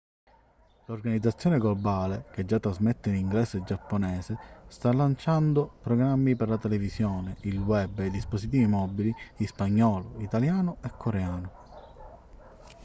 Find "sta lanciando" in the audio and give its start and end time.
4.65-5.73